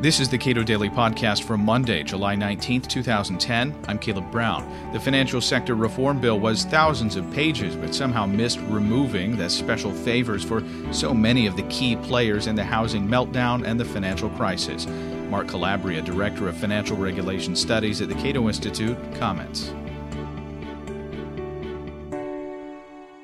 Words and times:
This 0.00 0.18
is 0.18 0.30
the 0.30 0.38
Cato 0.38 0.62
Daily 0.62 0.88
Podcast 0.88 1.42
for 1.42 1.58
Monday, 1.58 2.02
July 2.02 2.34
19th, 2.34 2.88
2010. 2.88 3.84
I'm 3.86 3.98
Caleb 3.98 4.30
Brown. 4.30 4.66
The 4.94 4.98
financial 4.98 5.42
sector 5.42 5.74
reform 5.74 6.18
bill 6.22 6.40
was 6.40 6.64
thousands 6.64 7.16
of 7.16 7.30
pages, 7.32 7.76
but 7.76 7.94
somehow 7.94 8.24
missed 8.24 8.60
removing 8.60 9.36
the 9.36 9.50
special 9.50 9.92
favors 9.92 10.42
for 10.42 10.64
so 10.90 11.12
many 11.12 11.46
of 11.46 11.54
the 11.54 11.64
key 11.64 11.96
players 11.96 12.46
in 12.46 12.56
the 12.56 12.64
housing 12.64 13.06
meltdown 13.06 13.66
and 13.66 13.78
the 13.78 13.84
financial 13.84 14.30
crisis. 14.30 14.86
Mark 15.28 15.48
Calabria, 15.48 16.00
Director 16.00 16.48
of 16.48 16.56
Financial 16.56 16.96
Regulation 16.96 17.54
Studies 17.54 18.00
at 18.00 18.08
the 18.08 18.14
Cato 18.14 18.48
Institute, 18.48 18.96
comments. 19.16 19.70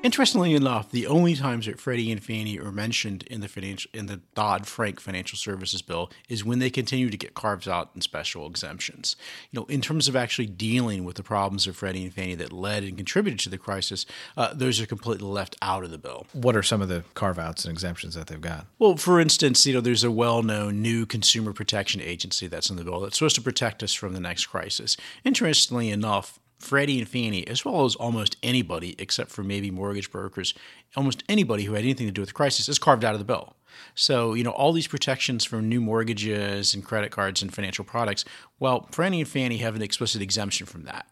Interestingly 0.07 0.53
enough, 0.53 0.89
the 0.89 1.05
only 1.05 1.35
times 1.35 1.65
that 1.65 1.81
Freddie 1.81 2.13
and 2.13 2.23
Fannie 2.23 2.57
are 2.57 2.71
mentioned 2.71 3.23
in 3.23 3.41
the 3.41 3.49
financial 3.49 3.91
in 3.93 4.05
the 4.05 4.21
Dodd 4.35 4.65
Frank 4.65 5.01
Financial 5.01 5.37
Services 5.37 5.81
Bill 5.81 6.09
is 6.29 6.45
when 6.45 6.59
they 6.59 6.69
continue 6.69 7.09
to 7.09 7.17
get 7.17 7.33
carved 7.33 7.67
out 7.67 7.89
in 7.93 7.99
special 7.99 8.47
exemptions. 8.47 9.17
You 9.51 9.59
know, 9.59 9.65
in 9.65 9.81
terms 9.81 10.07
of 10.07 10.15
actually 10.15 10.45
dealing 10.45 11.03
with 11.03 11.17
the 11.17 11.23
problems 11.23 11.67
of 11.67 11.75
Freddie 11.75 12.05
and 12.05 12.13
Fannie 12.13 12.35
that 12.35 12.53
led 12.53 12.83
and 12.83 12.95
contributed 12.95 13.41
to 13.41 13.49
the 13.49 13.57
crisis, 13.57 14.05
uh, 14.37 14.53
those 14.53 14.79
are 14.79 14.85
completely 14.85 15.27
left 15.27 15.57
out 15.61 15.83
of 15.83 15.91
the 15.91 15.97
bill. 15.97 16.25
What 16.31 16.55
are 16.55 16.63
some 16.63 16.81
of 16.81 16.87
the 16.87 17.03
carve 17.13 17.37
outs 17.37 17.65
and 17.65 17.73
exemptions 17.73 18.15
that 18.15 18.27
they've 18.27 18.39
got? 18.39 18.65
Well, 18.79 18.95
for 18.95 19.19
instance, 19.19 19.65
you 19.65 19.73
know, 19.73 19.81
there's 19.81 20.05
a 20.05 20.09
well-known 20.09 20.81
new 20.81 21.05
consumer 21.05 21.51
protection 21.51 21.99
agency 21.99 22.47
that's 22.47 22.69
in 22.69 22.77
the 22.77 22.85
bill 22.85 23.01
that's 23.01 23.17
supposed 23.17 23.35
to 23.35 23.41
protect 23.41 23.83
us 23.83 23.93
from 23.93 24.13
the 24.13 24.21
next 24.21 24.45
crisis. 24.45 24.95
Interestingly 25.25 25.89
enough, 25.89 26.39
Freddie 26.59 26.99
and 26.99 27.07
Fannie, 27.07 27.47
as 27.47 27.63
well 27.63 27.85
as 27.85 27.95
almost 27.95 28.37
anybody, 28.41 28.95
except 28.97 29.31
for 29.31 29.43
maybe 29.43 29.71
mortgage 29.71 30.11
brokers, 30.11 30.53
almost 30.95 31.23
anybody 31.29 31.63
who 31.63 31.73
had 31.73 31.83
anything 31.83 32.07
to 32.07 32.11
do 32.11 32.21
with 32.21 32.29
the 32.29 32.33
crisis, 32.33 32.67
is 32.67 32.79
carved 32.79 33.05
out 33.05 33.13
of 33.13 33.19
the 33.19 33.25
bill. 33.25 33.55
So, 33.93 34.33
you 34.33 34.43
know, 34.43 34.51
all 34.51 34.73
these 34.73 34.87
protections 34.87 35.45
for 35.45 35.61
new 35.61 35.81
mortgages 35.81 36.73
and 36.73 36.83
credit 36.83 37.11
cards 37.11 37.41
and 37.41 37.53
financial 37.53 37.85
products, 37.85 38.25
well, 38.59 38.87
Freddie 38.91 39.19
and 39.19 39.29
Fannie 39.29 39.57
have 39.57 39.75
an 39.75 39.81
explicit 39.81 40.21
exemption 40.21 40.65
from 40.65 40.83
that. 40.83 41.07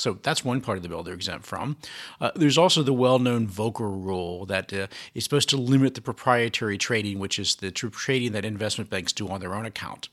So 0.00 0.18
that's 0.22 0.44
one 0.44 0.60
part 0.62 0.78
of 0.78 0.82
the 0.82 0.88
bill 0.88 1.02
they're 1.02 1.14
exempt 1.14 1.46
from. 1.46 1.76
Uh, 2.20 2.30
there's 2.34 2.56
also 2.56 2.82
the 2.82 2.92
well 2.92 3.18
known 3.18 3.46
Volcker 3.46 3.80
rule 3.80 4.46
that 4.46 4.72
uh, 4.72 4.86
is 5.14 5.24
supposed 5.24 5.50
to 5.50 5.58
limit 5.58 5.94
the 5.94 6.00
proprietary 6.00 6.78
trading, 6.78 7.18
which 7.18 7.38
is 7.38 7.56
the 7.56 7.70
trading 7.70 8.32
that 8.32 8.44
investment 8.44 8.88
banks 8.88 9.12
do 9.12 9.28
on 9.28 9.40
their 9.40 9.54
own 9.54 9.66
account. 9.66 10.08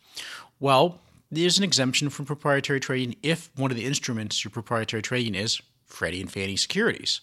Well, 0.59 0.99
there's 1.31 1.57
an 1.57 1.63
exemption 1.63 2.09
from 2.09 2.25
proprietary 2.25 2.79
trading 2.79 3.15
if 3.21 3.49
one 3.55 3.71
of 3.71 3.77
the 3.77 3.85
instruments 3.85 4.43
your 4.43 4.51
proprietary 4.51 5.01
trading 5.01 5.35
is 5.35 5.61
Freddie 5.85 6.21
and 6.21 6.31
Fannie 6.31 6.55
securities, 6.55 7.21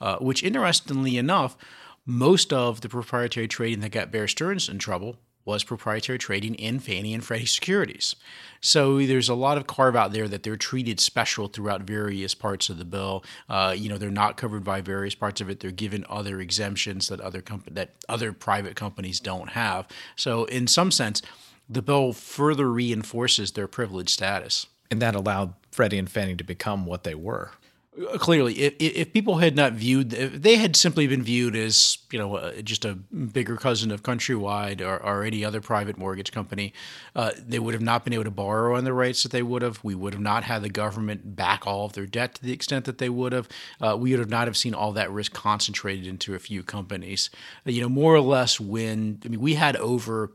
uh, 0.00 0.16
which 0.16 0.42
interestingly 0.42 1.16
enough, 1.16 1.56
most 2.04 2.52
of 2.52 2.80
the 2.80 2.88
proprietary 2.88 3.48
trading 3.48 3.80
that 3.80 3.90
got 3.90 4.10
Bear 4.10 4.28
Stearns 4.28 4.68
in 4.68 4.78
trouble 4.78 5.16
was 5.48 5.64
proprietary 5.64 6.18
trading 6.18 6.54
in 6.56 6.78
Fannie 6.78 7.14
and 7.14 7.24
Freddie 7.24 7.46
securities. 7.46 8.14
So 8.60 8.98
there's 8.98 9.30
a 9.30 9.34
lot 9.34 9.56
of 9.56 9.66
carve 9.66 9.96
out 9.96 10.12
there 10.12 10.28
that 10.28 10.42
they're 10.42 10.56
treated 10.56 11.00
special 11.00 11.48
throughout 11.48 11.82
various 11.82 12.34
parts 12.34 12.68
of 12.68 12.76
the 12.76 12.84
bill. 12.84 13.24
Uh, 13.48 13.74
you 13.74 13.88
know, 13.88 13.96
they're 13.96 14.10
not 14.10 14.36
covered 14.36 14.62
by 14.62 14.82
various 14.82 15.14
parts 15.14 15.40
of 15.40 15.48
it. 15.48 15.60
They're 15.60 15.70
given 15.70 16.04
other 16.06 16.38
exemptions 16.38 17.08
that 17.08 17.20
other 17.22 17.40
comp- 17.40 17.74
that 17.74 17.94
other 18.10 18.34
private 18.34 18.76
companies 18.76 19.20
don't 19.20 19.50
have. 19.50 19.88
So 20.16 20.44
in 20.44 20.66
some 20.66 20.90
sense, 20.90 21.22
the 21.68 21.82
bill 21.82 22.12
further 22.12 22.70
reinforces 22.70 23.52
their 23.52 23.68
privileged 23.68 24.10
status. 24.10 24.66
And 24.90 25.02
that 25.02 25.14
allowed 25.14 25.54
Freddie 25.70 25.98
and 25.98 26.10
Fannie 26.10 26.36
to 26.36 26.44
become 26.44 26.86
what 26.86 27.04
they 27.04 27.14
were. 27.14 27.52
Uh, 27.98 28.16
clearly, 28.16 28.54
if, 28.60 28.74
if 28.78 29.12
people 29.12 29.38
had 29.38 29.56
not 29.56 29.72
viewed, 29.72 30.12
if 30.12 30.40
they 30.40 30.56
had 30.56 30.76
simply 30.76 31.06
been 31.06 31.22
viewed 31.22 31.56
as, 31.56 31.98
you 32.12 32.18
know, 32.18 32.36
uh, 32.36 32.52
just 32.62 32.84
a 32.84 32.94
bigger 32.94 33.56
cousin 33.56 33.90
of 33.90 34.02
Countrywide 34.02 34.80
or, 34.80 35.02
or 35.02 35.24
any 35.24 35.44
other 35.44 35.60
private 35.60 35.98
mortgage 35.98 36.30
company, 36.30 36.72
uh, 37.16 37.32
they 37.36 37.58
would 37.58 37.74
have 37.74 37.82
not 37.82 38.04
been 38.04 38.12
able 38.12 38.24
to 38.24 38.30
borrow 38.30 38.76
on 38.76 38.84
the 38.84 38.92
rates 38.92 39.22
that 39.24 39.32
they 39.32 39.42
would 39.42 39.62
have. 39.62 39.80
We 39.82 39.94
would 39.94 40.14
have 40.14 40.22
not 40.22 40.44
had 40.44 40.62
the 40.62 40.68
government 40.68 41.34
back 41.34 41.66
all 41.66 41.86
of 41.86 41.94
their 41.94 42.06
debt 42.06 42.36
to 42.36 42.42
the 42.42 42.52
extent 42.52 42.84
that 42.84 42.98
they 42.98 43.08
would 43.08 43.32
have. 43.32 43.48
Uh, 43.80 43.96
we 43.98 44.12
would 44.12 44.20
have 44.20 44.30
not 44.30 44.46
have 44.46 44.56
seen 44.56 44.74
all 44.74 44.92
that 44.92 45.10
risk 45.10 45.32
concentrated 45.32 46.06
into 46.06 46.34
a 46.34 46.38
few 46.38 46.62
companies. 46.62 47.30
Uh, 47.66 47.70
you 47.70 47.82
know, 47.82 47.88
more 47.88 48.14
or 48.14 48.20
less 48.20 48.60
when, 48.60 49.20
I 49.24 49.28
mean, 49.28 49.40
we 49.40 49.54
had 49.54 49.76
over 49.76 50.32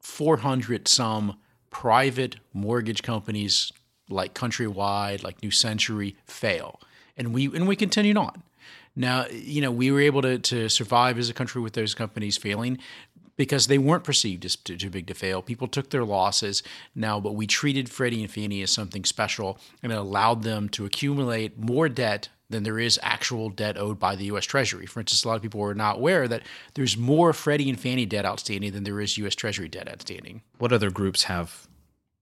400 0.00 0.88
some 0.88 1.38
private 1.70 2.36
mortgage 2.52 3.02
companies 3.02 3.72
like 4.08 4.34
Countrywide, 4.34 5.22
like 5.22 5.42
New 5.42 5.50
Century 5.50 6.16
fail. 6.24 6.80
And 7.16 7.32
we 7.32 7.46
and 7.46 7.68
we 7.68 7.76
continued 7.76 8.16
on. 8.16 8.42
Now, 8.96 9.26
you 9.30 9.60
know, 9.60 9.70
we 9.70 9.90
were 9.90 10.00
able 10.00 10.22
to, 10.22 10.38
to 10.38 10.68
survive 10.68 11.18
as 11.18 11.30
a 11.30 11.34
country 11.34 11.62
with 11.62 11.74
those 11.74 11.94
companies 11.94 12.36
failing 12.36 12.78
because 13.36 13.68
they 13.68 13.78
weren't 13.78 14.04
perceived 14.04 14.44
as 14.44 14.56
too, 14.56 14.76
too 14.76 14.90
big 14.90 15.06
to 15.06 15.14
fail. 15.14 15.40
People 15.40 15.68
took 15.68 15.90
their 15.90 16.04
losses 16.04 16.62
now, 16.94 17.20
but 17.20 17.34
we 17.34 17.46
treated 17.46 17.88
Freddie 17.88 18.22
and 18.22 18.30
Fannie 18.30 18.62
as 18.62 18.70
something 18.70 19.04
special 19.04 19.58
and 19.82 19.92
it 19.92 19.98
allowed 19.98 20.42
them 20.42 20.68
to 20.70 20.84
accumulate 20.84 21.58
more 21.58 21.88
debt 21.88 22.28
than 22.50 22.64
there 22.64 22.78
is 22.78 22.98
actual 23.02 23.48
debt 23.48 23.78
owed 23.78 23.98
by 23.98 24.16
the 24.16 24.24
U.S. 24.26 24.44
Treasury. 24.44 24.86
For 24.86 25.00
instance, 25.00 25.24
a 25.24 25.28
lot 25.28 25.36
of 25.36 25.42
people 25.42 25.62
are 25.62 25.74
not 25.74 25.96
aware 25.96 26.28
that 26.28 26.42
there's 26.74 26.96
more 26.96 27.32
Freddie 27.32 27.70
and 27.70 27.80
Fannie 27.80 28.06
debt 28.06 28.26
outstanding 28.26 28.72
than 28.72 28.84
there 28.84 29.00
is 29.00 29.16
U.S. 29.18 29.34
Treasury 29.34 29.68
debt 29.68 29.88
outstanding. 29.88 30.42
What 30.58 30.72
other 30.72 30.90
groups 30.90 31.24
have 31.24 31.68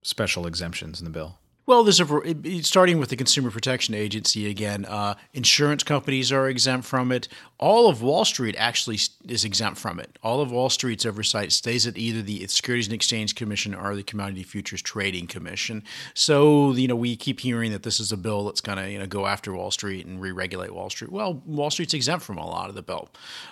special 0.03 0.47
exemptions 0.47 0.99
in 0.99 1.05
the 1.05 1.11
bill? 1.11 1.39
Well, 1.69 1.83
there's 1.83 2.01
a 2.01 2.63
starting 2.63 2.97
with 2.97 3.09
the 3.09 3.15
Consumer 3.15 3.51
Protection 3.51 3.93
Agency 3.93 4.49
again. 4.49 4.85
Uh, 4.85 5.13
insurance 5.35 5.83
companies 5.83 6.31
are 6.31 6.49
exempt 6.49 6.87
from 6.87 7.11
it. 7.11 7.27
All 7.59 7.87
of 7.87 8.01
Wall 8.01 8.25
Street 8.25 8.55
actually 8.57 8.97
is 9.27 9.45
exempt 9.45 9.77
from 9.77 9.99
it. 9.99 10.17
All 10.23 10.41
of 10.41 10.51
Wall 10.51 10.71
Street's 10.71 11.05
oversight 11.05 11.51
stays 11.51 11.85
at 11.85 11.95
either 11.95 12.23
the 12.23 12.47
Securities 12.47 12.87
and 12.87 12.95
Exchange 12.95 13.35
Commission 13.35 13.75
or 13.75 13.95
the 13.95 14.01
Commodity 14.01 14.41
Futures 14.41 14.81
Trading 14.81 15.27
Commission. 15.27 15.83
So 16.15 16.71
you 16.71 16.87
know 16.87 16.95
we 16.95 17.15
keep 17.15 17.39
hearing 17.39 17.71
that 17.71 17.83
this 17.83 17.99
is 17.99 18.11
a 18.11 18.17
bill 18.17 18.45
that's 18.45 18.61
going 18.61 18.79
to 18.79 18.89
you 18.89 18.97
know 18.97 19.05
go 19.05 19.27
after 19.27 19.53
Wall 19.53 19.69
Street 19.69 20.07
and 20.07 20.19
re-regulate 20.19 20.73
Wall 20.73 20.89
Street. 20.89 21.11
Well, 21.11 21.35
Wall 21.45 21.69
Street's 21.69 21.93
exempt 21.93 22.25
from 22.25 22.39
a 22.39 22.47
lot 22.47 22.69
of 22.69 22.73
the 22.73 22.81
bill. 22.81 23.09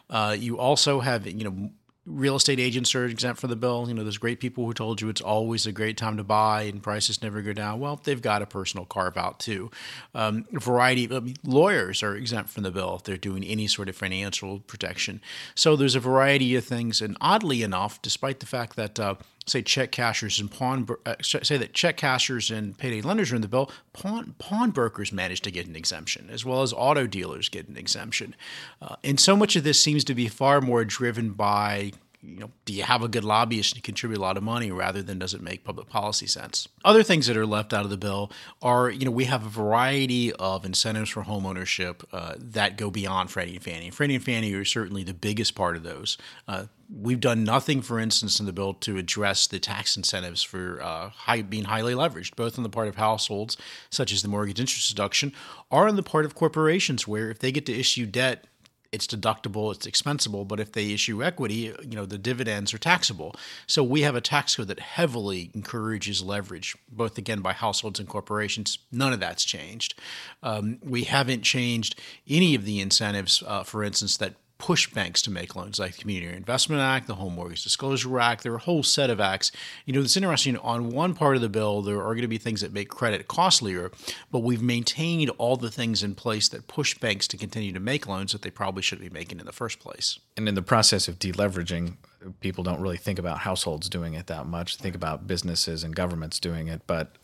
Uh, 0.09 0.35
you 0.35 0.57
also 0.57 1.01
have 1.01 1.28
you 1.28 1.44
know 1.44 1.69
real 2.07 2.38
estate 2.38 2.59
agents 2.59 2.95
are 2.95 3.06
exempt 3.06 3.41
from 3.41 3.50
the 3.50 3.56
bill. 3.56 3.85
You 3.88 3.94
know, 3.94 4.03
there's 4.03 4.18
great 4.18 4.40
people 4.40 4.66
who 4.66 4.73
told 4.73 5.01
you 5.01 5.09
it's 5.09 5.22
always 5.22 5.68
a 5.68 5.73
great 5.73 5.97
time 5.97 6.18
to 6.18 6.23
buy 6.23 6.63
and 6.63 6.81
prices 6.81 7.22
never 7.22 7.41
go 7.41 7.51
down. 7.51 7.79
Well, 7.79 8.00
they've 8.01 8.22
got 8.22 8.41
a 8.41 8.45
personal 8.45 8.85
carve 8.85 9.18
out 9.18 9.40
too. 9.40 9.69
Um, 10.16 10.46
a 10.56 10.59
variety 10.59 11.06
of 11.13 11.34
lawyers 11.44 12.01
are 12.01 12.16
exempt 12.16 12.50
from 12.50 12.63
the 12.63 12.72
bill 12.72 12.96
if 12.96 13.03
they're 13.03 13.17
doing 13.17 13.44
any 13.44 13.67
sort 13.67 13.90
of 13.90 13.96
financial 13.96 14.59
protection. 14.62 15.22
So 15.53 15.75
there's 15.75 15.96
a 15.96 16.00
variety 16.00 16.56
of 16.56 16.63
things. 16.63 17.01
And 17.01 17.17
oddly 17.19 17.62
enough, 17.62 18.01
despite 18.01 18.40
the 18.40 18.46
fact 18.46 18.78
that 18.78 19.00
uh, 19.00 19.16
say 19.47 19.62
check 19.62 19.91
cashers 19.91 20.40
and 20.40 20.52
pawn 20.52 20.88
uh, 21.06 21.16
say 21.22 21.58
that 21.58 21.74
check 21.74 21.97
cashers 21.97 22.52
and 22.52 22.78
payday 22.78 23.02
lenders 23.02 23.31
are 23.31 23.35
in 23.35 23.41
the 23.41 23.47
bill, 23.47 23.72
pawn 23.94 24.35
pawnbrokers 24.38 25.12
manage 25.12 25.41
to 25.41 25.52
get 25.52 25.68
an 25.68 25.75
exemption 25.75 26.30
as 26.30 26.46
well 26.46 26.62
as 26.62 26.74
auto 26.74 27.08
dealers 27.08 27.50
get 27.50 27.68
an 27.68 27.78
exemption. 27.78 28.35
Uh, 28.81 28.96
and 29.03 29.19
so 29.19 29.35
much 29.35 29.56
of 29.56 29.63
this 29.63 29.80
seems 29.81 30.03
to 30.03 30.13
be 30.13 30.28
far 30.28 30.62
more 30.62 30.84
driven 30.84 31.31
by 31.31 31.91
you 32.28 32.42
know, 32.42 32.52
do 32.66 32.74
you 32.74 32.84
have 32.84 33.02
a 33.02 33.08
good 33.08 33.24
lobbyist 33.24 33.76
and 33.76 33.84
contribute 33.84 34.20
a 34.20 34.22
lot 34.22 34.36
of 34.36 34.44
money 34.44 34.70
rather 34.70 35.02
than 35.02 35.18
does 35.18 35.34
it 35.34 35.42
make 35.42 35.64
public 35.64 35.88
policy 35.88 36.28
sense? 36.28 36.68
Other 36.84 37.02
things 37.02 37.26
that 37.28 37.38
are 37.38 37.46
left 37.46 37.74
out 37.74 37.86
of 37.86 37.90
the 37.90 37.98
bill 37.98 38.32
are, 38.62 38.90
you 38.90 39.06
know, 39.06 39.12
we 39.12 39.26
have 39.26 39.46
a 39.46 39.50
variety 39.50 40.34
of 40.34 40.66
incentives 40.66 41.10
for 41.10 41.24
homeownership 41.24 42.04
uh, 42.12 42.34
that 42.38 42.78
go 42.78 42.92
beyond 42.92 43.32
Freddie 43.32 43.56
and 43.56 43.64
Fannie. 43.64 43.90
Freddie 43.90 44.16
and 44.16 44.24
Fannie 44.24 44.54
are 44.54 44.66
certainly 44.66 45.04
the 45.04 45.14
biggest 45.14 45.56
part 45.56 45.78
of 45.78 45.84
those. 45.84 46.18
Uh, 46.50 46.66
we've 46.94 47.22
done 47.22 47.46
nothing, 47.46 47.82
for 47.82 47.98
instance, 47.98 48.42
in 48.42 48.46
the 48.46 48.54
bill 48.54 48.74
to 48.74 48.98
address 48.98 49.48
the 49.48 49.59
tax 49.59 49.96
incentives 49.96 50.44
for 50.44 50.82
uh, 50.82 51.09
high, 51.09 51.42
being 51.42 51.66
highly 51.66 51.94
leveraged, 51.94 52.36
both 52.36 52.58
on 52.58 52.64
the 52.64 52.70
part 52.70 52.90
of 52.90 52.98
households, 52.98 53.56
such 53.90 54.12
as 54.12 54.22
the 54.22 54.28
mortgage 54.28 54.59
interest 54.59 54.90
deduction, 54.90 55.32
or 55.70 55.88
on 55.88 55.96
the 55.96 56.04
part 56.04 56.26
of 56.26 56.36
corporations, 56.36 57.08
where 57.08 57.30
if 57.30 57.40
they 57.40 57.54
get 57.54 57.66
to 57.66 57.74
issue 57.74 58.06
debt 58.06 58.46
it's 58.92 59.08
deductible, 59.08 59.74
it's 59.74 59.86
expensible, 59.86 60.46
but 60.46 60.59
if 60.59 60.72
they 60.72 60.92
issue 60.92 61.24
equity, 61.24 61.74
you 61.81 61.96
know, 61.96 62.06
the 62.06 62.18
dividends 62.18 62.73
are 62.73 62.78
taxable. 62.78 63.35
So 63.66 63.84
we 63.84 64.02
have 64.02 64.16
a 64.16 64.22
tax 64.22 64.56
code 64.56 64.67
that 64.67 64.79
heavily 64.79 65.52
encourages 65.53 66.23
leverage, 66.23 66.76
both 66.90 67.17
again 67.17 67.41
by 67.41 67.53
households 67.53 68.00
and 68.00 68.08
corporations. 68.08 68.79
None 68.91 69.14
of 69.14 69.20
that's 69.20 69.44
changed. 69.44 70.00
Um, 70.44 70.79
we 70.84 71.03
haven't 71.03 71.41
changed 71.41 72.00
any 72.28 72.56
of 72.56 72.66
the 72.66 72.79
incentives, 72.79 73.44
uh, 73.46 73.64
for 73.64 73.84
instance, 73.84 74.17
that 74.17 74.35
push 74.58 74.92
banks 74.92 75.22
to 75.22 75.32
make 75.32 75.56
loans, 75.56 75.80
like 75.80 75.94
the 75.96 76.02
Community 76.02 76.36
Investment 76.36 76.82
Act, 76.82 77.08
the 77.08 77.16
Home 77.16 77.36
Mortgage 77.36 77.64
Disclosure 77.64 78.20
Act. 78.20 78.44
There 78.44 78.54
are 78.54 78.58
a 78.58 78.59
whole 78.59 78.84
set 78.84 79.09
of 79.09 79.20
acts. 79.20 79.52
You 79.86 79.94
know, 79.94 80.02
it's 80.02 80.18
interesting. 80.18 80.58
On 80.58 80.90
one 80.90 81.14
part 81.14 81.36
of 81.36 81.42
the 81.42 81.50
bill, 81.50 81.82
there 81.82 82.00
are 82.00 82.14
going 82.14 82.22
to 82.22 82.28
be 82.28 82.38
things 82.38 82.62
that 82.62 82.74
make 82.74 82.90
credit 82.90 83.28
costlier, 83.28 83.92
but 84.32 84.40
we've 84.40 84.62
maintained 84.62 85.30
all 85.38 85.58
the 85.58 85.72
things 85.72 86.04
in 86.04 86.16
place 86.16 86.50
that 86.50 86.68
push 86.68 86.98
banks 86.98 87.28
to 87.28 87.38
continue 87.38 87.72
to 87.72 87.80
make 87.80 88.08
loans 88.08 88.32
that 88.32 88.42
they 88.42 88.50
probably 88.50 88.82
should 88.82 89.00
be 89.00 89.09
making 89.09 89.40
in 89.40 89.46
the 89.46 89.52
first 89.52 89.80
place. 89.80 90.20
And 90.36 90.48
in 90.50 90.56
the 90.56 90.62
process 90.62 91.08
of 91.08 91.20
deleveraging, 91.20 91.98
people 92.40 92.64
don't 92.64 92.82
really 92.82 92.98
think 92.98 93.20
about 93.20 93.40
households 93.40 93.90
doing 93.90 94.14
it 94.14 94.28
that 94.28 94.48
much. 94.48 94.78
Think 94.78 94.96
about 94.96 95.28
businesses 95.28 95.84
and 95.84 95.96
governments 95.96 96.40
doing 96.40 96.68
it, 96.68 96.82
but 96.88 97.16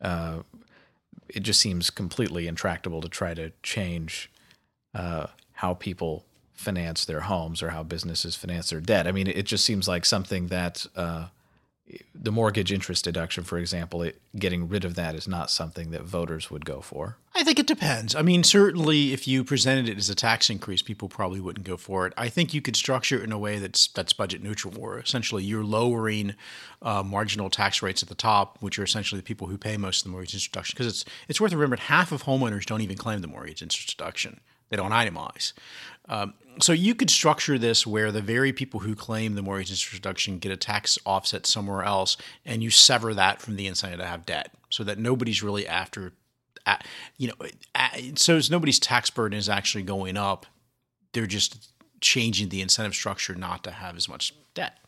uh, 0.00 0.38
it 1.28 1.40
just 1.40 1.60
seems 1.60 1.90
completely 1.90 2.46
intractable 2.46 3.00
to 3.00 3.08
try 3.08 3.34
to 3.34 3.52
change 3.62 4.30
uh, 4.94 5.26
how 5.52 5.74
people 5.74 6.24
finance 6.60 7.04
their 7.04 7.22
homes 7.22 7.62
or 7.62 7.70
how 7.70 7.82
businesses 7.82 8.36
finance 8.36 8.70
their 8.70 8.80
debt. 8.80 9.06
I 9.06 9.12
mean, 9.12 9.26
it 9.26 9.44
just 9.46 9.64
seems 9.64 9.88
like 9.88 10.04
something 10.04 10.48
that 10.48 10.86
uh, 10.94 11.28
the 12.14 12.30
mortgage 12.30 12.72
interest 12.72 13.04
deduction, 13.04 13.44
for 13.44 13.58
example, 13.58 14.02
it, 14.02 14.20
getting 14.38 14.68
rid 14.68 14.84
of 14.84 14.94
that 14.94 15.14
is 15.14 15.26
not 15.26 15.50
something 15.50 15.90
that 15.90 16.02
voters 16.02 16.50
would 16.50 16.64
go 16.64 16.80
for. 16.80 17.16
I 17.34 17.42
think 17.42 17.58
it 17.58 17.66
depends. 17.66 18.14
I 18.14 18.22
mean, 18.22 18.42
certainly, 18.42 19.12
if 19.12 19.26
you 19.26 19.44
presented 19.44 19.88
it 19.88 19.96
as 19.96 20.10
a 20.10 20.14
tax 20.14 20.50
increase, 20.50 20.82
people 20.82 21.08
probably 21.08 21.40
wouldn't 21.40 21.66
go 21.66 21.76
for 21.76 22.06
it. 22.06 22.12
I 22.16 22.28
think 22.28 22.52
you 22.52 22.60
could 22.60 22.76
structure 22.76 23.18
it 23.18 23.24
in 23.24 23.32
a 23.32 23.38
way 23.38 23.58
that's 23.58 23.88
that's 23.88 24.12
budget 24.12 24.42
neutral, 24.42 24.74
where 24.74 24.98
essentially 24.98 25.44
you're 25.44 25.64
lowering 25.64 26.34
uh, 26.82 27.02
marginal 27.02 27.48
tax 27.48 27.82
rates 27.82 28.02
at 28.02 28.08
the 28.08 28.14
top, 28.14 28.58
which 28.60 28.78
are 28.78 28.84
essentially 28.84 29.20
the 29.20 29.24
people 29.24 29.46
who 29.46 29.56
pay 29.56 29.76
most 29.76 30.00
of 30.00 30.04
the 30.04 30.10
mortgage 30.10 30.34
interest 30.34 30.52
deduction. 30.52 30.74
Because 30.76 30.92
it's 30.92 31.04
it's 31.28 31.40
worth 31.40 31.52
remembering, 31.52 31.80
half 31.80 32.12
of 32.12 32.24
homeowners 32.24 32.66
don't 32.66 32.82
even 32.82 32.96
claim 32.96 33.20
the 33.20 33.28
mortgage 33.28 33.62
interest 33.62 33.96
deduction; 33.96 34.40
they 34.70 34.76
don't 34.76 34.92
itemize. 34.92 35.52
Um, 36.08 36.34
so 36.60 36.72
you 36.72 36.94
could 36.94 37.10
structure 37.10 37.58
this 37.58 37.86
where 37.86 38.10
the 38.10 38.22
very 38.22 38.52
people 38.52 38.80
who 38.80 38.94
claim 38.94 39.34
the 39.34 39.42
mortgage 39.42 39.70
interest 39.70 39.92
reduction 39.92 40.38
get 40.38 40.50
a 40.50 40.56
tax 40.56 40.98
offset 41.06 41.46
somewhere 41.46 41.84
else, 41.84 42.16
and 42.44 42.62
you 42.62 42.70
sever 42.70 43.14
that 43.14 43.40
from 43.40 43.56
the 43.56 43.66
incentive 43.66 44.00
to 44.00 44.06
have 44.06 44.26
debt, 44.26 44.52
so 44.70 44.82
that 44.84 44.98
nobody's 44.98 45.42
really 45.42 45.66
after, 45.66 46.12
you 47.16 47.28
know, 47.28 47.34
so 48.16 48.40
nobody's 48.50 48.78
tax 48.78 49.10
burden 49.10 49.38
is 49.38 49.48
actually 49.48 49.84
going 49.84 50.16
up. 50.16 50.46
They're 51.12 51.26
just 51.26 51.72
changing 52.00 52.48
the 52.48 52.62
incentive 52.62 52.94
structure 52.94 53.34
not 53.34 53.62
to 53.64 53.70
have 53.70 53.96
as 53.96 54.08
much 54.08 54.34
debt. 54.54 54.78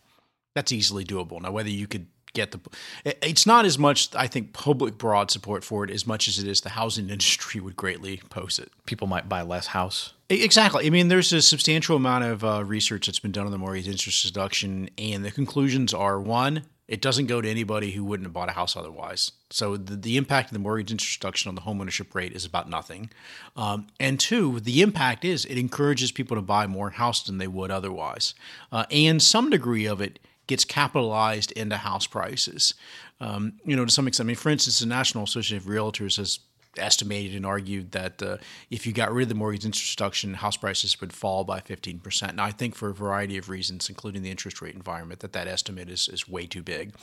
That's 0.55 0.73
easily 0.73 1.05
doable. 1.05 1.41
Now, 1.41 1.53
whether 1.53 1.71
you 1.71 1.87
could 1.87 2.07
get 2.35 2.53
the 2.53 2.61
it's 3.05 3.47
not 3.47 3.65
as 3.65 3.79
much 3.79 4.15
i 4.15 4.27
think 4.27 4.53
public 4.53 4.97
broad 4.97 5.31
support 5.31 5.63
for 5.63 5.85
it 5.85 5.91
as 5.91 6.07
much 6.07 6.29
as 6.29 6.39
it 6.39 6.49
is 6.49 6.63
the 6.63 6.71
housing 6.71 7.11
industry 7.11 7.61
would 7.61 7.77
greatly 7.77 8.21
pose 8.31 8.59
it 8.59 8.71
people 8.87 9.07
might 9.07 9.29
buy 9.29 9.43
less 9.43 9.69
house 9.69 10.15
exactly 10.29 10.87
i 10.87 10.91
mean 10.91 11.09
there's 11.09 11.33
a 11.33 11.43
substantial 11.43 11.97
amount 11.97 12.25
of 12.25 12.45
uh, 12.45 12.65
research 12.65 13.07
that's 13.07 13.19
been 13.19 13.33
done 13.33 13.47
on 13.47 13.53
the 13.53 13.59
mortgage 13.59 13.89
interest 13.89 14.25
deduction 14.25 14.89
and 14.99 15.25
the 15.25 15.31
conclusions 15.31 15.93
are 15.93 16.21
one 16.21 16.63
it 16.93 17.01
doesn't 17.01 17.27
go 17.27 17.41
to 17.41 17.49
anybody 17.49 17.93
who 17.93 18.05
wouldn't 18.05 18.27
have 18.27 18.35
bought 18.35 18.51
a 18.51 18.53
house 18.53 18.77
otherwise. 18.77 19.33
So 19.49 19.79
the, 19.79 19.97
the 19.97 20.19
impact 20.19 20.51
of 20.51 20.53
the 20.53 20.59
mortgage 20.59 20.91
interest 20.91 21.19
deduction 21.19 21.49
on 21.49 21.55
the 21.55 21.63
homeownership 21.63 22.15
rate 22.15 22.33
is 22.33 22.45
about 22.45 22.69
nothing. 22.69 23.11
Um, 23.57 23.87
and 23.99 24.21
two, 24.21 24.61
the 24.61 24.83
impact 24.83 25.25
is 25.25 25.47
it 25.47 25.57
encourages 25.57 26.13
people 26.13 26.37
to 26.37 26.43
buy 26.43 26.67
more 26.67 26.91
house 26.91 27.23
than 27.23 27.39
they 27.39 27.47
would 27.47 27.71
otherwise. 27.71 28.35
Uh, 28.71 28.85
and 28.91 29.23
some 29.23 29.49
degree 29.49 29.87
of 29.87 30.03
it 30.03 30.19
gets 30.47 30.65
capitalized 30.65 31.53
into 31.53 31.77
house 31.77 32.07
prices. 32.07 32.75
Um, 33.21 33.55
you 33.65 33.77
know, 33.77 33.85
to 33.85 33.91
some 33.91 34.09
extent. 34.09 34.27
I 34.27 34.29
mean, 34.29 34.37
for 34.37 34.51
instance, 34.51 34.81
the 34.81 34.87
National 34.87 35.25
Association 35.25 35.57
of 35.57 35.65
Realtors 35.65 36.17
has 36.17 36.41
estimated 36.79 37.37
and 37.37 37.45
argued 37.45 37.93
that 37.93 38.23
uh, 38.23 38.39
if 38.71 38.87
you 38.87 38.93
got 38.93 39.13
rid 39.13 39.25
of 39.25 39.29
the 39.29 39.35
mortgage 39.35 39.65
interest 39.65 39.97
deduction, 39.97 40.35
house 40.35 40.57
prices 40.57 41.01
would 41.01 41.13
fall 41.13 41.45
by 41.45 41.61
15%. 41.61 42.35
Now, 42.35 42.45
I 42.45 42.51
think 42.51 42.75
for 42.75 42.89
a 42.89 42.95
variety 42.95 43.37
of 43.37 43.49
reasons, 43.49 43.89
including 43.89 44.23
the 44.23 44.31
interest 44.31 44.63
rate 44.63 44.75
environment, 44.75 45.21
that 45.21 45.33
that 45.35 45.47
estimate 45.47 45.91
is, 45.91 46.09
is 46.09 46.29
way 46.29 46.47
too 46.47 46.63
big. 46.63 46.95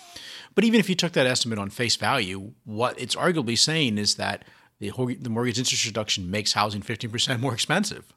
But 0.56 0.64
even 0.64 0.80
if 0.80 0.90
you 0.90 0.96
took 0.96 1.14
that 1.14 1.28
estimate 1.28 1.60
on 1.60 1.70
face 1.70 1.96
value, 1.96 2.52
what 2.66 3.00
it's 3.00 3.16
arguably 3.16 3.58
saying 3.58 3.98
is 3.98 4.16
that 4.16 4.44
the, 4.80 4.92
the 5.20 5.30
mortgage 5.30 5.60
interest 5.60 5.86
reduction 5.86 6.32
makes 6.32 6.54
housing 6.54 6.82
15% 6.82 7.40
more 7.40 7.54
expensive. 7.54 8.12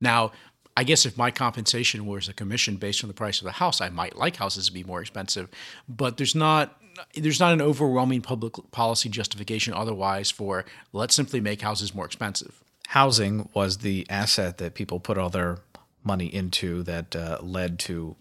Now, 0.00 0.32
I 0.76 0.84
guess 0.84 1.06
if 1.06 1.16
my 1.16 1.30
compensation 1.30 2.06
was 2.06 2.28
a 2.28 2.32
commission 2.32 2.76
based 2.76 3.04
on 3.04 3.08
the 3.08 3.14
price 3.14 3.40
of 3.40 3.44
the 3.44 3.52
house, 3.52 3.80
I 3.80 3.90
might 3.90 4.16
like 4.16 4.36
houses 4.36 4.66
to 4.66 4.72
be 4.72 4.82
more 4.84 5.00
expensive. 5.00 5.48
But 5.88 6.16
there's 6.16 6.34
not 6.34 6.80
there's 7.14 7.40
not 7.40 7.52
an 7.52 7.60
overwhelming 7.60 8.22
public 8.22 8.54
policy 8.70 9.08
justification 9.08 9.74
otherwise 9.74 10.30
for 10.30 10.64
let's 10.92 11.14
simply 11.14 11.40
make 11.40 11.60
houses 11.60 11.94
more 11.94 12.06
expensive. 12.06 12.60
Housing 12.88 13.48
was 13.52 13.78
the 13.78 14.06
asset 14.08 14.58
that 14.58 14.74
people 14.74 15.00
put 15.00 15.18
all 15.18 15.30
their 15.30 15.58
money 16.04 16.26
into 16.26 16.82
that 16.84 17.16
uh, 17.16 17.38
led 17.40 17.78
to 17.80 18.14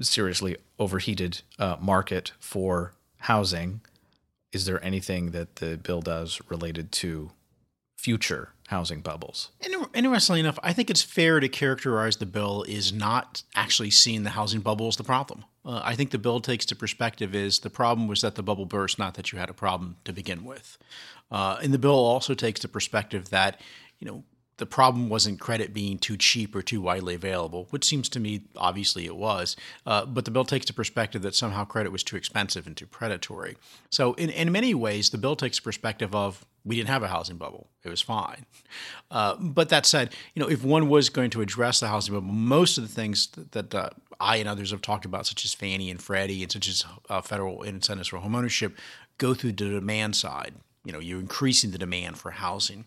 seriously 0.00 0.56
overheated 0.78 1.42
uh, 1.58 1.76
market 1.80 2.32
for 2.40 2.94
housing. 3.18 3.80
Is 4.52 4.64
there 4.64 4.82
anything 4.84 5.30
that 5.30 5.56
the 5.56 5.76
bill 5.76 6.00
does 6.00 6.40
related 6.48 6.90
to 6.92 7.30
future 8.00 8.54
housing 8.68 9.00
bubbles. 9.00 9.50
Interestingly 9.94 10.40
enough, 10.40 10.58
I 10.62 10.72
think 10.72 10.88
it's 10.88 11.02
fair 11.02 11.38
to 11.38 11.48
characterize 11.48 12.16
the 12.16 12.26
bill 12.26 12.64
is 12.66 12.92
not 12.92 13.42
actually 13.54 13.90
seeing 13.90 14.22
the 14.22 14.30
housing 14.30 14.60
bubble 14.60 14.88
as 14.88 14.96
the 14.96 15.04
problem. 15.04 15.44
Uh, 15.66 15.82
I 15.84 15.94
think 15.94 16.10
the 16.10 16.18
bill 16.18 16.40
takes 16.40 16.64
the 16.64 16.74
perspective 16.74 17.34
is 17.34 17.58
the 17.58 17.68
problem 17.68 18.08
was 18.08 18.22
that 18.22 18.36
the 18.36 18.42
bubble 18.42 18.64
burst, 18.64 18.98
not 18.98 19.14
that 19.14 19.32
you 19.32 19.38
had 19.38 19.50
a 19.50 19.54
problem 19.54 19.96
to 20.04 20.12
begin 20.12 20.44
with. 20.44 20.78
Uh, 21.30 21.58
and 21.62 21.74
the 21.74 21.78
bill 21.78 21.92
also 21.92 22.32
takes 22.32 22.60
the 22.60 22.68
perspective 22.68 23.28
that 23.28 23.60
you 23.98 24.06
know 24.06 24.24
the 24.56 24.66
problem 24.66 25.08
wasn't 25.08 25.40
credit 25.40 25.74
being 25.74 25.98
too 25.98 26.16
cheap 26.16 26.54
or 26.54 26.62
too 26.62 26.80
widely 26.80 27.14
available, 27.14 27.66
which 27.70 27.84
seems 27.84 28.08
to 28.10 28.20
me 28.20 28.42
obviously 28.56 29.04
it 29.06 29.16
was. 29.16 29.56
Uh, 29.84 30.06
but 30.06 30.24
the 30.24 30.30
bill 30.30 30.44
takes 30.44 30.66
the 30.66 30.72
perspective 30.72 31.22
that 31.22 31.34
somehow 31.34 31.64
credit 31.64 31.90
was 31.90 32.04
too 32.04 32.16
expensive 32.16 32.66
and 32.66 32.76
too 32.76 32.86
predatory. 32.86 33.56
So, 33.90 34.14
in, 34.14 34.30
in 34.30 34.52
many 34.52 34.74
ways, 34.74 35.10
the 35.10 35.18
bill 35.18 35.34
takes 35.36 35.58
the 35.58 35.62
perspective 35.62 36.14
of 36.14 36.46
we 36.64 36.76
didn't 36.76 36.88
have 36.88 37.02
a 37.02 37.08
housing 37.08 37.36
bubble; 37.36 37.68
it 37.84 37.88
was 37.88 38.00
fine. 38.00 38.46
Uh, 39.10 39.36
but 39.36 39.68
that 39.70 39.86
said, 39.86 40.14
you 40.34 40.42
know, 40.42 40.48
if 40.48 40.64
one 40.64 40.88
was 40.88 41.08
going 41.08 41.30
to 41.30 41.40
address 41.40 41.80
the 41.80 41.88
housing 41.88 42.14
bubble, 42.14 42.32
most 42.32 42.78
of 42.78 42.86
the 42.86 42.94
things 42.94 43.28
that, 43.28 43.52
that 43.52 43.74
uh, 43.74 43.90
I 44.20 44.36
and 44.36 44.48
others 44.48 44.70
have 44.70 44.82
talked 44.82 45.04
about, 45.04 45.26
such 45.26 45.44
as 45.44 45.54
Fannie 45.54 45.90
and 45.90 46.00
Freddie, 46.00 46.42
and 46.42 46.52
such 46.52 46.68
as 46.68 46.84
uh, 47.08 47.20
federal 47.20 47.62
incentives 47.62 48.08
for 48.08 48.18
homeownership, 48.18 48.74
go 49.18 49.34
through 49.34 49.52
the 49.52 49.68
demand 49.68 50.16
side. 50.16 50.54
You 50.84 50.92
know, 50.92 51.00
you're 51.00 51.20
increasing 51.20 51.70
the 51.70 51.78
demand 51.78 52.18
for 52.18 52.30
housing. 52.30 52.86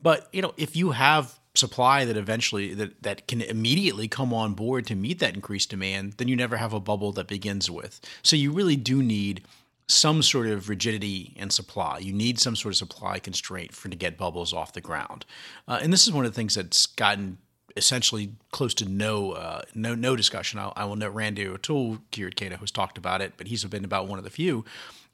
But 0.00 0.28
you 0.32 0.42
know, 0.42 0.54
if 0.56 0.76
you 0.76 0.92
have 0.92 1.38
supply 1.54 2.04
that 2.04 2.16
eventually 2.16 2.72
that, 2.74 3.02
that 3.02 3.26
can 3.26 3.42
immediately 3.42 4.08
come 4.08 4.32
on 4.32 4.54
board 4.54 4.86
to 4.86 4.94
meet 4.94 5.18
that 5.18 5.34
increased 5.34 5.70
demand, 5.70 6.14
then 6.14 6.28
you 6.28 6.36
never 6.36 6.56
have 6.56 6.72
a 6.72 6.80
bubble 6.80 7.12
that 7.12 7.26
begins 7.26 7.70
with. 7.70 8.00
So 8.22 8.36
you 8.36 8.52
really 8.52 8.76
do 8.76 9.02
need 9.02 9.42
some 9.88 10.22
sort 10.22 10.46
of 10.46 10.68
rigidity 10.68 11.34
in 11.36 11.50
supply. 11.50 11.98
You 11.98 12.12
need 12.12 12.38
some 12.38 12.54
sort 12.54 12.74
of 12.74 12.76
supply 12.76 13.18
constraint 13.18 13.74
for 13.74 13.88
to 13.88 13.96
get 13.96 14.18
bubbles 14.18 14.52
off 14.52 14.74
the 14.74 14.82
ground. 14.82 15.24
Uh, 15.66 15.80
and 15.82 15.92
this 15.92 16.06
is 16.06 16.12
one 16.12 16.26
of 16.26 16.32
the 16.32 16.36
things 16.36 16.54
that's 16.54 16.86
gotten 16.86 17.38
essentially 17.76 18.32
close 18.50 18.74
to 18.74 18.84
no 18.84 19.32
uh, 19.32 19.62
no 19.74 19.94
no 19.94 20.14
discussion. 20.14 20.58
I'll, 20.58 20.72
I 20.76 20.84
will 20.84 20.96
note 20.96 21.14
Randy 21.14 21.46
O'Toole 21.46 21.98
here 22.12 22.26
at 22.26 22.36
Cato 22.36 22.56
has 22.56 22.70
talked 22.70 22.98
about 22.98 23.20
it, 23.22 23.34
but 23.36 23.46
he's 23.46 23.64
been 23.64 23.84
about 23.84 24.08
one 24.08 24.18
of 24.18 24.24
the 24.24 24.30
few 24.30 24.64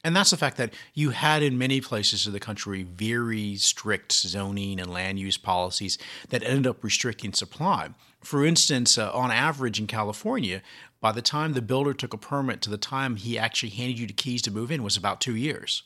and 0.05 0.15
that's 0.15 0.31
the 0.31 0.37
fact 0.37 0.59
that 0.59 0.75
you 0.93 1.11
had 1.11 1.43
in 1.43 1.57
many 1.57 1.81
places 1.81 2.27
of 2.27 2.35
the 2.35 2.41
country 2.41 2.83
very 2.83 3.57
strict 3.57 4.13
zoning 4.13 4.79
and 4.79 4.93
land 4.93 5.19
use 5.19 5.39
policies 5.39 5.99
that 6.29 6.43
ended 6.43 6.67
up 6.67 6.85
restricting 6.85 7.33
supply. 7.33 7.89
For 8.21 8.45
instance, 8.45 8.99
uh, 8.99 9.11
on 9.13 9.31
average 9.31 9.81
in 9.81 9.87
California, 9.87 10.63
by 11.01 11.13
the 11.13 11.23
time 11.23 11.55
the 11.55 11.63
builder 11.63 11.95
took 11.95 12.13
a 12.13 12.19
permit 12.19 12.61
to 12.63 12.71
the 12.71 12.77
time 12.77 13.17
he 13.17 13.39
actually 13.39 13.71
handed 13.71 13.99
you 13.99 14.07
the 14.07 14.13
keys 14.13 14.43
to 14.43 14.51
move 14.51 14.71
in 14.71 14.83
was 14.83 14.97
about 14.97 15.21
two 15.21 15.35
years. 15.35 15.83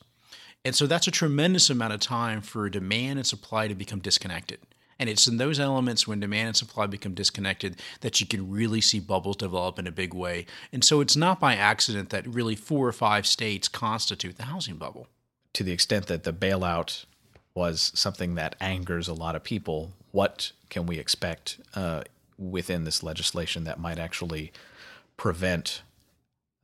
And 0.64 0.74
so 0.74 0.86
that's 0.86 1.06
a 1.06 1.12
tremendous 1.12 1.70
amount 1.70 1.92
of 1.92 2.00
time 2.00 2.40
for 2.40 2.68
demand 2.68 3.18
and 3.18 3.26
supply 3.26 3.68
to 3.68 3.74
become 3.74 4.00
disconnected. 4.00 4.58
And 4.98 5.08
it's 5.08 5.28
in 5.28 5.36
those 5.36 5.60
elements 5.60 6.08
when 6.08 6.20
demand 6.20 6.48
and 6.48 6.56
supply 6.56 6.86
become 6.86 7.14
disconnected 7.14 7.80
that 8.00 8.20
you 8.20 8.26
can 8.26 8.50
really 8.50 8.80
see 8.80 8.98
bubbles 8.98 9.36
develop 9.36 9.78
in 9.78 9.86
a 9.86 9.92
big 9.92 10.12
way. 10.12 10.44
And 10.72 10.82
so 10.82 11.00
it's 11.00 11.16
not 11.16 11.38
by 11.38 11.54
accident 11.54 12.10
that 12.10 12.26
really 12.26 12.56
four 12.56 12.88
or 12.88 12.92
five 12.92 13.26
states 13.26 13.68
constitute 13.68 14.36
the 14.36 14.44
housing 14.44 14.76
bubble. 14.76 15.06
To 15.54 15.62
the 15.62 15.72
extent 15.72 16.06
that 16.06 16.24
the 16.24 16.32
bailout 16.32 17.04
was 17.54 17.92
something 17.94 18.34
that 18.34 18.56
angers 18.60 19.08
a 19.08 19.14
lot 19.14 19.36
of 19.36 19.44
people, 19.44 19.92
what 20.10 20.52
can 20.68 20.86
we 20.86 20.98
expect 20.98 21.58
uh, 21.74 22.02
within 22.36 22.84
this 22.84 23.02
legislation 23.02 23.64
that 23.64 23.80
might 23.80 23.98
actually 23.98 24.52
prevent 25.16 25.82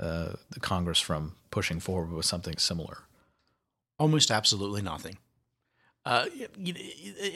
uh, 0.01 0.33
the 0.51 0.61
Congress 0.61 1.01
from 1.01 1.35
pushing 1.51 1.81
forward 1.81 2.13
with 2.13 2.27
something 2.27 2.57
similar? 2.59 2.99
Almost 3.99 4.31
absolutely 4.31 4.83
nothing. 4.83 5.19
Uh, 6.07 6.27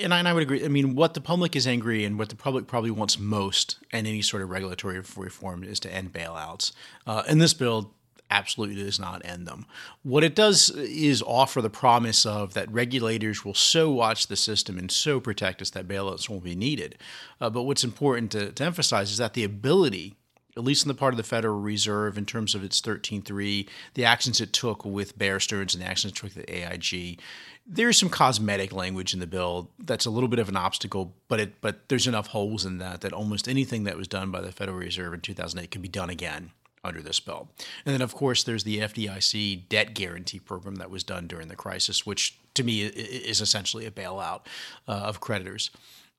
and 0.01 0.13
I, 0.13 0.19
and 0.19 0.29
I 0.29 0.33
would 0.33 0.43
agree. 0.43 0.65
I 0.65 0.69
mean, 0.69 0.95
what 0.95 1.15
the 1.15 1.21
public 1.21 1.57
is 1.57 1.67
angry 1.67 2.05
and 2.05 2.19
what 2.19 2.29
the 2.29 2.37
public 2.37 2.67
probably 2.67 2.91
wants 2.91 3.19
most 3.19 3.79
in 3.93 4.07
any 4.07 4.21
sort 4.21 4.43
of 4.43 4.51
regulatory 4.51 5.01
reform 5.17 5.65
is 5.65 5.81
to 5.81 5.93
end 5.93 6.13
bailouts. 6.13 6.73
Uh, 7.07 7.23
and 7.27 7.41
this 7.41 7.55
bill 7.55 7.95
absolutely 8.31 8.83
does 8.83 9.01
not 9.01 9.25
end 9.25 9.47
them. 9.47 9.65
What 10.03 10.23
it 10.23 10.35
does 10.35 10.69
is 10.71 11.23
offer 11.23 11.63
the 11.63 11.71
promise 11.71 12.27
of 12.27 12.53
that 12.55 12.71
regulators 12.71 13.45
will 13.45 13.55
so 13.55 13.91
watch 13.91 14.27
the 14.27 14.37
system 14.37 14.79
and 14.79 14.91
so 14.91 15.19
protect 15.19 15.63
us 15.63 15.71
that 15.71 15.89
bailouts 15.89 16.29
won't 16.29 16.45
be 16.45 16.55
needed. 16.55 16.99
Uh, 17.41 17.49
but 17.49 17.63
what's 17.63 17.85
important 17.85 18.31
to, 18.33 18.53
to 18.53 18.65
emphasize 18.65 19.11
is 19.11 19.17
that 19.17 19.33
the 19.33 19.45
ability 19.45 20.17
at 20.57 20.65
least 20.65 20.85
in 20.85 20.89
the 20.89 20.95
part 20.95 21.13
of 21.13 21.19
the 21.19 21.23
Federal 21.23 21.61
Reserve, 21.61 22.19
in 22.19 22.27
terms 22.27 22.55
of 22.55 22.65
its 22.65 22.81
13.3, 22.81 23.69
the 23.95 24.05
actions 24.05 24.41
it 24.41 24.53
took 24.53 24.85
with 24.85 25.19
Bear 25.19 25.39
Stearns 25.39 25.75
and 25.75 25.83
the 25.83 25.89
actions 25.89 26.13
it 26.13 26.17
took 26.17 26.35
with 26.35 26.47
the 26.47 26.53
AIG, 26.53 27.21
there's 27.67 27.99
some 27.99 28.09
cosmetic 28.09 28.73
language 28.73 29.13
in 29.13 29.21
the 29.21 29.27
bill 29.27 29.71
that's 29.79 30.07
a 30.07 30.11
little 30.11 30.29
bit 30.29 30.39
of 30.39 30.49
an 30.49 30.57
obstacle, 30.57 31.15
but 31.29 31.39
it 31.39 31.61
but 31.61 31.89
there's 31.89 32.07
enough 32.07 32.29
holes 32.29 32.65
in 32.65 32.79
that 32.79 33.03
that 33.03 33.13
almost 33.13 33.47
anything 33.47 33.85
that 33.85 33.97
was 33.97 34.09
done 34.09 34.31
by 34.31 34.41
the 34.41 34.51
Federal 34.51 34.79
Reserve 34.79 35.13
in 35.13 35.21
2008 35.21 35.71
can 35.71 35.83
be 35.83 35.89
done 35.89 36.09
again 36.09 36.51
under 36.83 37.03
this 37.03 37.21
bill. 37.21 37.49
And 37.85 37.95
then 37.95 38.01
of 38.01 38.15
course 38.15 38.43
there's 38.43 38.65
the 38.65 38.79
FDIC 38.79 39.69
debt 39.69 39.93
guarantee 39.93 40.41
program 40.41 40.77
that 40.77 40.91
was 40.91 41.05
done 41.05 41.27
during 41.27 41.49
the 41.49 41.57
crisis, 41.57 42.07
which 42.07 42.39
to 42.55 42.65
me 42.65 42.83
is 42.83 43.43
essentially 43.43 43.85
a 43.85 43.91
bailout 43.91 44.41
uh, 44.87 44.93
of 44.93 45.21
creditors. 45.21 45.71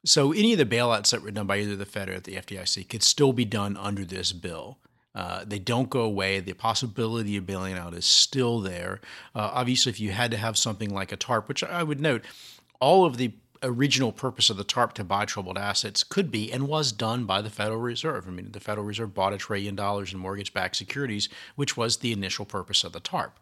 So 0.06 0.32
any 0.32 0.53
of 0.53 0.58
the 0.58 0.65
bailouts 0.65 1.12
that 1.12 1.22
were 1.22 1.32
done 1.32 1.48
by 1.48 1.58
either 1.58 1.75
the 1.75 1.86
Fed 1.86 2.10
or 2.10 2.20
the 2.20 2.36
FDIC 2.36 2.88
could 2.88 3.03
still 3.03 3.34
be 3.34 3.46
done 3.46 3.75
under 3.75 4.06
this 4.06 4.32
bill. 4.32 4.77
Uh, 5.13 5.44
they 5.46 5.60
don't 5.60 5.89
go 5.89 6.01
away. 6.01 6.39
The 6.39 6.53
possibility 6.53 7.36
of 7.36 7.46
bailing 7.46 7.74
out 7.74 7.94
is 7.94 8.06
still 8.06 8.60
there. 8.60 9.01
Uh, 9.36 9.50
obviously, 9.53 9.89
if 9.89 10.00
you 10.00 10.12
had 10.12 10.32
to 10.32 10.38
have 10.38 10.58
something 10.58 10.94
like 10.94 11.12
a 11.12 11.18
TARP, 11.18 11.50
which 11.50 11.63
I 11.63 11.84
would 11.84 12.00
note, 12.00 12.24
all 12.79 13.06
of 13.06 13.18
the 13.18 13.34
original 13.61 14.11
purpose 14.11 14.49
of 14.49 14.57
the 14.57 14.63
TARP 14.63 14.93
to 14.93 15.03
buy 15.03 15.25
troubled 15.25 15.57
assets 15.57 16.03
could 16.03 16.31
be 16.31 16.51
and 16.51 16.67
was 16.67 16.91
done 16.91 17.25
by 17.25 17.41
the 17.41 17.49
Federal 17.49 17.79
Reserve. 17.79 18.27
I 18.27 18.31
mean, 18.31 18.51
the 18.51 18.59
Federal 18.59 18.85
Reserve 18.85 19.13
bought 19.13 19.33
a 19.33 19.37
trillion 19.37 19.75
dollars 19.75 20.13
in 20.13 20.19
mortgage 20.19 20.53
backed 20.53 20.77
securities, 20.77 21.29
which 21.55 21.75
was 21.75 21.97
the 21.97 22.11
initial 22.11 22.45
purpose 22.45 22.83
of 22.83 22.93
the 22.93 22.99
TARP. 22.99 23.37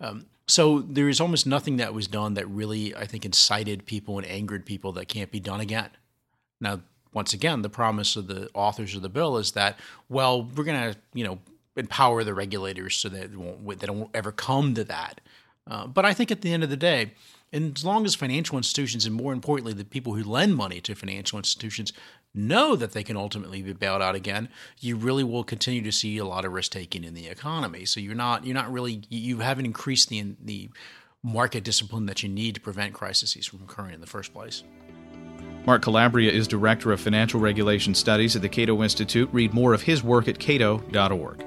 Um, 0.00 0.26
so 0.46 0.80
there 0.80 1.08
is 1.08 1.20
almost 1.20 1.46
nothing 1.46 1.76
that 1.76 1.92
was 1.92 2.06
done 2.06 2.34
that 2.34 2.48
really, 2.48 2.94
I 2.94 3.04
think, 3.04 3.24
incited 3.24 3.84
people 3.84 4.18
and 4.18 4.26
angered 4.26 4.64
people 4.64 4.92
that 4.92 5.08
can't 5.08 5.30
be 5.30 5.40
done 5.40 5.60
again. 5.60 5.90
Now, 6.60 6.80
once 7.12 7.32
again, 7.32 7.62
the 7.62 7.68
promise 7.68 8.16
of 8.16 8.26
the 8.28 8.48
authors 8.54 8.94
of 8.94 9.02
the 9.02 9.08
bill 9.08 9.36
is 9.36 9.52
that, 9.52 9.78
well, 10.08 10.42
we're 10.42 10.64
going 10.64 10.92
to, 10.92 10.98
you 11.12 11.24
know, 11.24 11.38
empower 11.76 12.24
the 12.24 12.34
regulators 12.34 12.96
so 12.96 13.08
that 13.08 13.24
it 13.24 13.36
won't, 13.36 13.80
they 13.80 13.86
don't 13.86 14.10
ever 14.14 14.32
come 14.32 14.74
to 14.74 14.84
that. 14.84 15.20
Uh, 15.66 15.86
but 15.86 16.04
I 16.04 16.14
think 16.14 16.30
at 16.30 16.40
the 16.40 16.52
end 16.52 16.64
of 16.64 16.70
the 16.70 16.76
day, 16.76 17.12
and 17.52 17.76
as 17.76 17.84
long 17.84 18.04
as 18.04 18.14
financial 18.14 18.56
institutions, 18.56 19.06
and 19.06 19.14
more 19.14 19.32
importantly, 19.32 19.72
the 19.72 19.84
people 19.84 20.14
who 20.14 20.22
lend 20.22 20.56
money 20.56 20.80
to 20.82 20.94
financial 20.94 21.38
institutions, 21.38 21.92
know 22.34 22.76
that 22.76 22.92
they 22.92 23.02
can 23.02 23.16
ultimately 23.16 23.62
be 23.62 23.72
bailed 23.72 24.02
out 24.02 24.14
again, 24.14 24.48
you 24.78 24.96
really 24.96 25.24
will 25.24 25.44
continue 25.44 25.82
to 25.82 25.92
see 25.92 26.18
a 26.18 26.24
lot 26.24 26.44
of 26.44 26.52
risk 26.52 26.72
taking 26.72 27.04
in 27.04 27.14
the 27.14 27.26
economy. 27.26 27.84
So 27.84 28.00
you're 28.00 28.14
not 28.14 28.44
you're 28.44 28.54
not 28.54 28.70
really 28.70 29.02
you 29.08 29.38
haven't 29.38 29.66
increased 29.66 30.08
the 30.08 30.36
the 30.42 30.70
market 31.22 31.64
discipline 31.64 32.06
that 32.06 32.22
you 32.22 32.28
need 32.28 32.54
to 32.54 32.60
prevent 32.60 32.94
crises 32.94 33.46
from 33.46 33.62
occurring 33.62 33.94
in 33.94 34.00
the 34.00 34.06
first 34.06 34.32
place. 34.32 34.62
Mark 35.66 35.82
Calabria 35.82 36.30
is 36.30 36.48
Director 36.48 36.92
of 36.92 37.00
Financial 37.00 37.40
Regulation 37.40 37.94
Studies 37.94 38.36
at 38.36 38.42
the 38.42 38.48
Cato 38.48 38.82
Institute. 38.82 39.28
Read 39.32 39.52
more 39.52 39.74
of 39.74 39.82
his 39.82 40.02
work 40.02 40.28
at 40.28 40.38
cato.org. 40.38 41.44